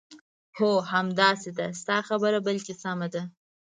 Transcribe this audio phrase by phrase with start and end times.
[0.57, 3.21] هو، همداسې ده، ستا خبره بالکل سمه ده.